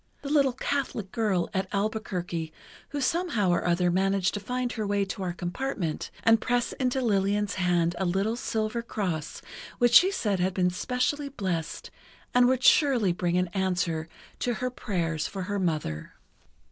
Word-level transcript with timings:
the 0.23 0.31
little 0.33 0.53
Catholic 0.53 1.11
girl 1.11 1.47
at 1.53 1.67
Albuquerque 1.71 2.51
who 2.89 2.99
somehow 2.99 3.51
or 3.51 3.67
other 3.67 3.91
managed 3.91 4.33
to 4.33 4.39
find 4.39 4.71
her 4.71 4.87
way 4.87 5.05
to 5.05 5.21
our 5.21 5.31
compartment 5.31 6.09
and 6.23 6.41
press 6.41 6.73
into 6.79 7.01
Lillian's 7.01 7.53
hand 7.53 7.95
a 7.99 8.03
little 8.05 8.35
silver 8.35 8.81
cross 8.81 9.43
which 9.77 9.93
she 9.93 10.09
said 10.11 10.39
had 10.39 10.55
been 10.55 10.71
specially 10.71 11.29
blessed 11.29 11.91
and 12.33 12.47
would 12.47 12.63
surely 12.63 13.13
bring 13.13 13.37
an 13.37 13.49
answer 13.49 14.09
to 14.39 14.55
her 14.55 14.71
prayers 14.71 15.27
for 15.27 15.43
her 15.43 15.59
mother. 15.59 16.15